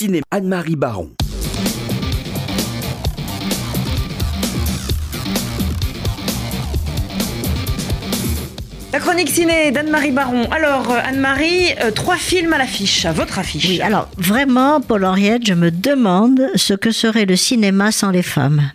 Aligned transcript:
cinéma. 0.00 0.24
Anne-Marie 0.30 0.76
Baron. 0.76 1.10
La 8.94 8.98
chronique 8.98 9.28
ciné 9.28 9.70
d'Anne-Marie 9.72 10.12
Baron. 10.12 10.44
Alors, 10.50 10.90
euh, 10.90 11.00
Anne-Marie, 11.04 11.74
euh, 11.82 11.90
trois 11.90 12.16
films 12.16 12.54
à 12.54 12.58
l'affiche, 12.58 13.04
à 13.04 13.12
votre 13.12 13.38
affiche. 13.38 13.68
Oui, 13.68 13.82
alors 13.82 14.08
vraiment, 14.16 14.80
Paul 14.80 15.04
Henriette, 15.04 15.46
je 15.46 15.52
me 15.52 15.70
demande 15.70 16.48
ce 16.54 16.72
que 16.72 16.92
serait 16.92 17.26
le 17.26 17.36
cinéma 17.36 17.92
sans 17.92 18.10
les 18.10 18.22
femmes. 18.22 18.72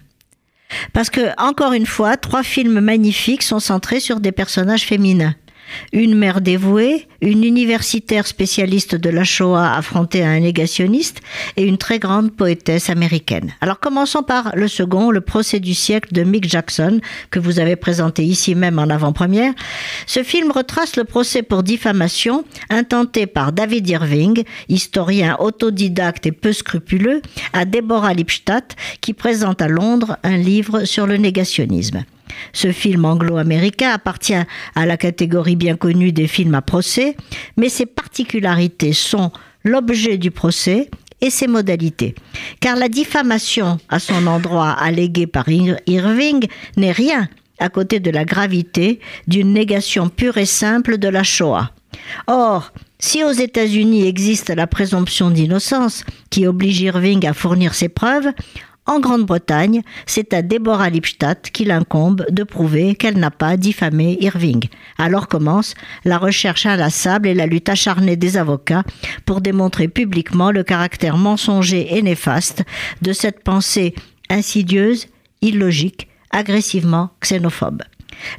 Parce 0.94 1.10
que, 1.10 1.32
encore 1.42 1.74
une 1.74 1.88
fois, 1.88 2.18
trois 2.18 2.44
films 2.44 2.80
magnifiques 2.82 3.42
sont 3.42 3.60
centrés 3.60 4.00
sur 4.00 4.20
des 4.20 4.32
personnages 4.32 4.84
féminins 4.84 5.34
une 5.94 6.16
mère 6.16 6.42
dévouée, 6.42 7.08
une 7.22 7.44
universitaire 7.44 8.28
spécialiste 8.28 8.96
de 8.96 9.10
la 9.10 9.24
Shoah 9.24 9.74
affrontée 9.76 10.24
à 10.24 10.30
un 10.30 10.40
négationniste 10.40 11.22
et 11.58 11.64
une 11.64 11.78
très 11.78 12.00
grande 12.00 12.32
poétesse 12.32 12.90
américaine. 12.90 13.54
Alors 13.62 13.80
commençons 13.80 14.24
par 14.24 14.56
le 14.56 14.68
second, 14.68 15.12
le 15.12 15.22
procès 15.22 15.60
du 15.60 15.74
siècle 15.74 16.14
de 16.14 16.24
Mick 16.24 16.48
Jackson, 16.48 17.02
que 17.32 17.40
vous 17.40 17.60
avez 17.60 17.76
présenté 17.76 18.24
ici 18.24 18.56
même 18.56 18.80
en 18.80 18.90
avant-première. 18.90 19.54
Ce 20.06 20.24
film 20.24 20.52
retrace 20.52 20.96
le 20.96 21.04
procès 21.04 21.44
pour 21.44 21.64
diffamation 21.64 22.46
intenté 22.70 23.26
par 23.26 23.52
David 23.52 23.88
Irving, 23.90 24.44
historien 24.70 25.36
autodidacte 25.40 26.26
et 26.26 26.32
peu 26.32 26.54
scrupuleux, 26.54 27.22
à 27.54 27.66
Deborah 27.66 28.14
Lipstadt, 28.14 28.76
qui 29.02 29.14
présente 29.14 29.62
à 29.62 29.68
Londres 29.68 30.18
un 30.24 30.38
livre 30.38 30.86
sur 30.86 31.08
le 31.08 31.18
négationnisme. 31.18 32.06
Ce 32.54 32.72
film 32.72 33.06
anglo-américain 33.06 33.92
appartient 33.92 34.34
à 34.76 34.86
la 34.86 34.98
catégorie 34.98 35.56
bien 35.56 35.76
connue 35.76 36.12
des 36.12 36.28
films 36.28 36.56
à 36.56 36.62
procès, 36.62 37.16
mais 37.58 37.70
ses 37.70 37.86
particularités 37.86 38.94
sont 38.94 39.32
l'objet 39.64 40.18
du 40.18 40.32
procès 40.32 40.90
et 41.22 41.30
ses 41.30 41.48
modalités. 41.48 42.16
Car 42.60 42.76
la 42.76 42.90
diffamation 42.90 43.78
à 43.90 44.00
son 44.00 44.28
endroit 44.28 44.72
alléguée 44.72 45.28
par 45.28 45.48
Irving 45.50 46.48
n'est 46.78 46.92
rien 46.92 47.30
à 47.60 47.70
côté 47.70 48.00
de 48.00 48.12
la 48.12 48.26
gravité 48.26 49.00
d'une 49.28 49.54
négation 49.54 50.10
pure 50.10 50.38
et 50.38 50.46
simple 50.46 50.98
de 50.98 51.08
la 51.08 51.24
Shoah. 51.24 51.72
Or, 52.28 52.74
si 53.00 53.24
aux 53.24 53.32
États-Unis 53.32 54.08
existe 54.08 54.50
la 54.50 54.68
présomption 54.68 55.30
d'innocence 55.30 56.04
qui 56.30 56.48
oblige 56.48 56.82
Irving 56.82 57.26
à 57.26 57.34
fournir 57.34 57.74
ses 57.74 57.90
preuves, 57.90 58.32
en 58.86 59.00
Grande-Bretagne, 59.00 59.82
c'est 60.06 60.34
à 60.34 60.42
Deborah 60.42 60.90
Lipstadt 60.90 61.50
qu'il 61.52 61.72
incombe 61.72 62.26
de 62.30 62.44
prouver 62.44 62.96
qu'elle 62.96 63.18
n'a 63.18 63.32
pas 63.32 63.58
diffamé 63.58 64.18
Irving. 64.22 64.66
Alors 64.98 65.28
commence 65.28 65.74
la 66.04 66.18
recherche 66.18 66.66
inlassable 66.66 67.28
et 67.28 67.34
la 67.34 67.48
lutte 67.48 67.70
acharnée 67.70 68.16
des 68.16 68.38
avocats 68.38 68.84
pour 69.26 69.42
démontrer 69.42 69.88
publiquement 69.88 70.52
le 70.52 70.64
caractère 70.64 71.18
mensonger 71.18 71.98
et 71.98 72.02
néfaste 72.02 72.64
de 73.02 73.14
cette 73.14 73.44
pensée 73.44 73.96
insidieuse, 74.30 75.08
illogique, 75.42 76.08
agressivement 76.32 77.10
xénophobe. 77.22 77.84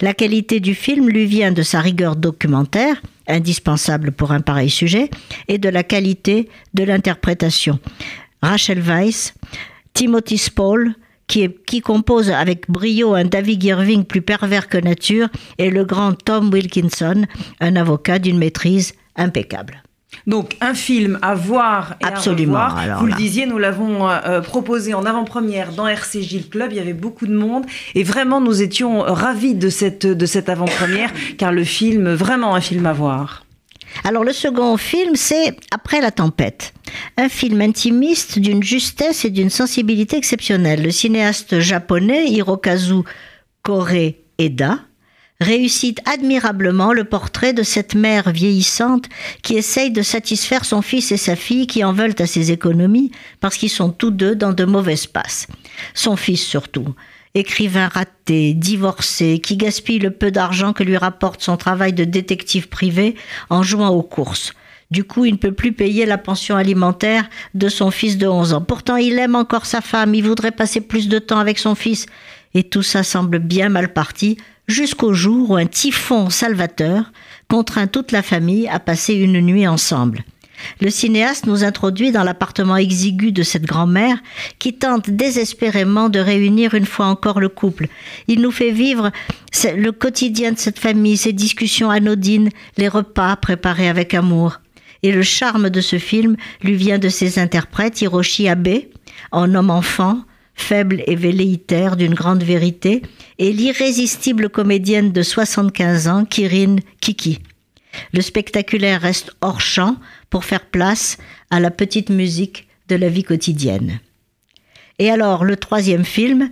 La 0.01 0.15
qualité 0.15 0.61
du 0.61 0.75
film 0.75 1.09
lui 1.09 1.27
vient 1.27 1.53
de 1.53 1.63
sa 1.63 1.81
rigueur 1.81 2.17
documentaire, 2.17 3.03
indispensable 3.29 4.13
pour 4.13 4.33
un 4.33 4.41
pareil 4.41 4.71
sujet, 4.71 5.11
et 5.49 5.59
de 5.59 5.69
la 5.69 5.83
qualité 5.83 6.49
de 6.75 6.85
l'interprétation. 6.85 7.79
Rachel 8.43 8.81
Weisz 8.81 9.35
Timothy 9.97 10.37
Spall, 10.37 10.95
qui, 11.27 11.49
qui, 11.67 11.81
compose 11.81 12.31
avec 12.31 12.71
brio 12.71 13.15
un 13.15 13.25
David 13.25 13.65
Irving 13.65 14.05
plus 14.05 14.21
pervers 14.21 14.69
que 14.69 14.77
nature, 14.77 15.29
et 15.57 15.71
le 15.71 15.87
grand 15.87 16.13
Tom 16.13 16.51
Wilkinson, 16.53 17.25
un 17.61 17.77
avocat 17.77 18.19
d'une 18.19 18.37
maîtrise 18.37 18.93
impeccable. 19.17 19.83
Donc 20.27 20.59
un 20.61 20.75
film 20.75 21.19
à 21.23 21.35
voir 21.35 21.97
et 22.03 22.05
Absolument, 22.05 22.59
à 22.59 22.69
revoir. 22.69 23.01
Vous 23.01 23.07
le 23.07 23.15
disiez, 23.15 23.47
nous 23.47 23.57
l'avons 23.57 24.07
euh, 24.07 24.43
proposé 24.43 24.93
en 24.93 25.07
avant-première 25.07 25.73
dans 25.73 25.89
RCJ 25.89 26.35
le 26.35 26.51
club. 26.51 26.73
Il 26.73 26.77
y 26.77 26.81
avait 26.81 26.93
beaucoup 26.93 27.27
de 27.27 27.35
monde 27.35 27.65
et 27.95 28.03
vraiment 28.03 28.43
nous 28.43 28.61
étions 28.61 29.01
ravis 29.01 29.55
de 29.55 29.71
cette 29.71 30.07
de 30.07 30.27
cette 30.27 30.51
avant-première 30.51 31.11
car 31.39 31.53
le 31.53 31.65
film 31.65 32.13
vraiment 32.13 32.55
un 32.55 32.61
film 32.61 32.85
à 32.85 32.93
voir. 32.93 33.46
Alors 34.05 34.25
le 34.25 34.33
second 34.33 34.77
film, 34.77 35.17
c'est 35.17 35.57
Après 35.71 36.01
la 36.01 36.11
tempête. 36.11 36.75
Un 37.17 37.29
film 37.29 37.61
intimiste 37.61 38.39
d'une 38.39 38.63
justesse 38.63 39.25
et 39.25 39.31
d'une 39.31 39.51
sensibilité 39.51 40.17
exceptionnelle. 40.17 40.83
Le 40.83 40.91
cinéaste 40.91 41.61
japonais 41.61 42.29
Hirokazu 42.29 43.03
Kore-eda 43.63 44.81
réussit 45.41 46.01
admirablement 46.09 46.93
le 46.93 47.05
portrait 47.05 47.53
de 47.53 47.63
cette 47.63 47.95
mère 47.95 48.31
vieillissante 48.31 49.07
qui 49.43 49.57
essaye 49.57 49.91
de 49.91 50.03
satisfaire 50.03 50.65
son 50.65 50.83
fils 50.83 51.13
et 51.13 51.17
sa 51.17 51.37
fille 51.37 51.67
qui 51.67 51.85
en 51.85 51.93
veulent 51.93 52.15
à 52.19 52.27
ses 52.27 52.53
économies 52.53 53.11
parce 53.41 53.57
qu'ils 53.57 53.71
sont 53.71 53.91
tous 53.91 54.11
deux 54.11 54.35
dans 54.35 54.53
de 54.53 54.65
mauvaises 54.65 55.07
passes. 55.07 55.47
Son 55.95 56.17
fils 56.17 56.43
surtout 56.43 56.95
écrivain 57.37 57.89
raté, 57.89 58.55
divorcé, 58.55 59.39
qui 59.39 59.57
gaspille 59.57 59.99
le 59.99 60.11
peu 60.11 60.31
d'argent 60.31 60.73
que 60.73 60.83
lui 60.83 60.97
rapporte 60.97 61.43
son 61.43 61.57
travail 61.57 61.93
de 61.93 62.05
détective 62.05 62.69
privé 62.69 63.15
en 63.51 63.63
jouant 63.63 63.91
aux 63.91 64.03
courses. 64.03 64.53
Du 64.91 65.05
coup, 65.05 65.25
il 65.25 65.33
ne 65.33 65.39
peut 65.39 65.53
plus 65.53 65.73
payer 65.73 66.07
la 66.07 66.17
pension 66.17 66.57
alimentaire 66.57 67.29
de 67.55 67.69
son 67.69 67.91
fils 67.91 68.19
de 68.19 68.27
11 68.27 68.55
ans. 68.55 68.61
Pourtant, 68.61 68.97
il 68.97 69.19
aime 69.19 69.35
encore 69.35 69.67
sa 69.67 69.81
femme, 69.81 70.15
il 70.15 70.23
voudrait 70.23 70.53
passer 70.53 70.81
plus 70.81 71.09
de 71.09 71.19
temps 71.19 71.39
avec 71.39 71.59
son 71.59 71.75
fils. 71.75 72.07
Et 72.55 72.63
tout 72.63 72.83
ça 72.83 73.03
semble 73.03 73.39
bien 73.39 73.69
mal 73.69 73.93
parti 73.93 74.39
jusqu'au 74.69 75.13
jour 75.13 75.51
où 75.51 75.57
un 75.57 75.67
typhon 75.67 76.31
salvateur 76.31 77.13
contraint 77.49 77.87
toute 77.87 78.13
la 78.13 78.23
famille 78.23 78.69
à 78.69 78.81
passer 78.81 79.15
une 79.15 79.41
nuit 79.41 79.67
ensemble. 79.67 80.25
Le 80.81 80.91
cinéaste 80.91 81.47
nous 81.47 81.65
introduit 81.65 82.13
dans 82.13 82.23
l'appartement 82.23 82.77
exigu 82.77 83.33
de 83.33 83.43
cette 83.43 83.65
grand-mère 83.65 84.19
qui 84.59 84.75
tente 84.75 85.11
désespérément 85.11 86.09
de 86.09 86.19
réunir 86.19 86.75
une 86.75 86.87
fois 86.87 87.07
encore 87.07 87.41
le 87.41 87.49
couple. 87.49 87.89
Il 88.29 88.41
nous 88.41 88.51
fait 88.51 88.71
vivre 88.71 89.11
le 89.65 89.91
quotidien 89.91 90.53
de 90.53 90.59
cette 90.59 90.79
famille, 90.79 91.17
ses 91.17 91.33
discussions 91.33 91.91
anodines, 91.91 92.51
les 92.77 92.89
repas 92.89 93.37
préparés 93.37 93.89
avec 93.89 94.15
amour. 94.15 94.61
Et 95.03 95.13
le 95.13 95.23
charme 95.23 95.71
de 95.71 95.81
ce 95.81 95.99
film 95.99 96.37
lui 96.63 96.75
vient 96.75 96.99
de 96.99 97.09
ses 97.09 97.39
interprètes 97.39 98.01
Hiroshi 98.01 98.49
Abe, 98.49 98.83
en 99.33 99.55
homme 99.55 99.71
enfant, 99.71 100.23
faible 100.55 101.03
et 101.07 101.17
velléitaire 101.17 101.97
d'une 101.97 102.15
grande 102.15 102.43
vérité, 102.43 103.03
et 103.39 103.53
l'irrésistible 103.53 104.49
comédienne 104.49 105.13
de 105.13 105.23
75 105.23 106.09
ans, 106.09 106.25
Kirin 106.25 106.77
Kiki. 107.01 107.39
Le 108.13 108.21
spectaculaire 108.21 109.01
reste 109.01 109.33
hors 109.41 109.61
champ 109.61 109.97
pour 110.31 110.45
faire 110.45 110.67
place 110.67 111.19
à 111.51 111.61
la 111.61 111.71
petite 111.71 112.11
musique 112.11 112.69
de 112.89 112.97
la 112.97 113.09
vie 113.09 113.25
quotidienne. 113.25 114.01
Et 114.99 115.11
alors, 115.11 115.45
le 115.45 115.57
troisième 115.57 116.05
film, 116.05 116.51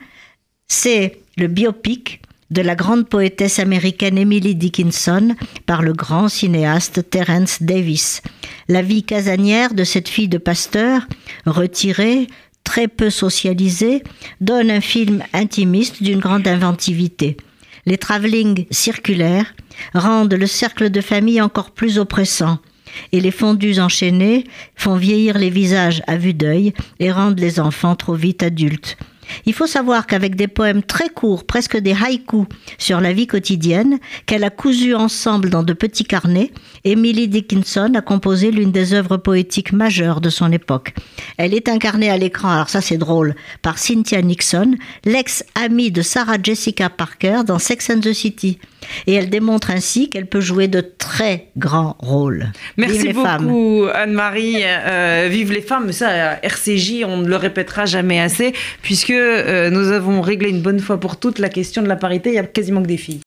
c'est 0.69 1.19
le 1.37 1.47
biopic 1.47 2.21
de 2.51 2.63
la 2.63 2.75
grande 2.75 3.09
poétesse 3.09 3.59
américaine 3.59 4.19
Emily 4.19 4.55
Dickinson 4.55 5.35
par 5.67 5.83
le 5.83 5.93
grand 5.93 6.29
cinéaste 6.29 7.09
Terence 7.11 7.63
Davis. 7.63 8.23
La 8.69 8.83
vie 8.83 9.03
casanière 9.03 9.75
de 9.75 9.85
cette 9.85 10.09
fille 10.09 10.29
de 10.29 10.39
pasteur, 10.39 11.07
retirée, 11.47 12.29
très 12.63 12.89
peu 12.89 13.11
socialisée, 13.11 14.03
donne 14.41 14.71
un 14.71 14.81
film 14.81 15.23
intimiste 15.33 16.03
d'une 16.03 16.21
grande 16.21 16.47
inventivité. 16.47 17.37
Les 17.87 17.99
travelling 17.99 18.67
circulaires 18.71 19.55
rendent 19.95 20.35
le 20.35 20.47
cercle 20.47 20.91
de 20.91 21.01
famille 21.01 21.41
encore 21.41 21.71
plus 21.71 21.99
oppressant 21.99 22.59
et 23.13 23.21
les 23.21 23.31
fondus 23.31 23.81
enchaînés 23.81 24.45
font 24.77 24.97
vieillir 24.97 25.39
les 25.39 25.51
visages 25.51 26.03
à 26.07 26.17
vue 26.17 26.35
d'œil 26.35 26.73
et 27.01 27.13
rendent 27.13 27.41
les 27.41 27.61
enfants 27.61 27.97
trop 27.97 28.15
vite 28.15 28.43
adultes. 28.43 28.97
Il 29.47 29.53
faut 29.53 29.67
savoir 29.67 30.07
qu'avec 30.07 30.37
des 30.37 30.49
poèmes 30.49 30.83
très 30.83 31.09
courts, 31.09 31.45
presque 31.45 31.77
des 31.77 31.93
haïkus, 31.93 32.47
sur 32.79 33.01
la 33.01 33.13
vie 33.13 33.27
quotidienne, 33.27 33.99
qu'elle 34.27 34.45
a 34.45 34.51
cousu 34.51 34.95
ensemble 34.95 35.51
dans 35.51 35.63
de 35.63 35.73
petits 35.73 36.05
carnets, 36.05 36.51
Emily 36.85 37.29
Dickinson 37.29 37.93
a 37.95 38.01
composé 38.01 38.51
l'une 38.51 38.73
des 38.73 38.95
œuvres 38.95 39.17
poétiques 39.17 39.73
majeures 39.73 40.21
de 40.21 40.31
son 40.31 40.51
époque. 40.53 40.95
Elle 41.37 41.55
est 41.55 41.69
incarnée 41.69 42.11
à 42.11 42.17
l'écran, 42.17 42.51
alors 42.51 42.71
ça 42.71 42.81
c'est 42.81 42.99
drôle, 42.99 43.35
par 43.63 43.79
Cynthia 43.79 44.23
Nixon, 44.23 44.77
l'ex-amie 45.05 45.91
de 45.91 46.03
Sarah 46.03 46.39
Jessica 46.43 46.89
Parker 46.89 47.43
dans 47.47 47.59
Sex 47.59 47.91
and 47.91 48.01
the 48.01 48.13
City. 48.13 48.59
Et 49.07 49.15
elle 49.15 49.31
démontre 49.31 49.71
ainsi 49.71 50.11
qu'elle 50.11 50.27
peut 50.27 50.41
jouer 50.41 50.69
de 50.69 50.81
très 50.81 51.49
grands 51.57 51.97
rôles. 51.99 52.53
Merci 52.77 53.13
beaucoup 53.13 53.87
Anne-Marie. 53.93 54.63
Euh, 54.65 55.29
vive 55.31 55.53
les 55.53 55.61
femmes, 55.61 55.93
ça 55.93 56.39
RCJ, 56.43 57.05
on 57.07 57.19
ne 57.19 57.29
le 57.29 57.37
répétera 57.37 57.87
jamais 57.87 58.21
assez, 58.21 58.53
puisque 58.83 59.11
euh, 59.11 59.71
nous 59.71 59.91
avons 59.91 60.21
réglé 60.21 60.51
une 60.51 60.63
bonne 60.63 60.81
fois 60.81 60.99
pour 60.99 61.19
toutes 61.19 61.39
la 61.39 61.49
question 61.49 61.83
de 61.83 61.89
la 61.89 61.97
parité, 61.97 62.31
il 62.31 62.37
y 62.37 62.39
a 62.39 62.45
quasiment 62.45 62.83
que 62.83 62.89
des 62.89 62.97
filles. 62.97 63.21